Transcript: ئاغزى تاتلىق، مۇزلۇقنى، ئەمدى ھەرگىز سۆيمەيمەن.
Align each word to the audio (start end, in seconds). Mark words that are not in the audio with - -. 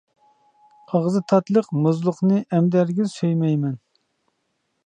ئاغزى 0.93 1.21
تاتلىق، 1.33 1.69
مۇزلۇقنى، 1.83 2.41
ئەمدى 2.57 2.83
ھەرگىز 2.85 3.15
سۆيمەيمەن. 3.19 3.81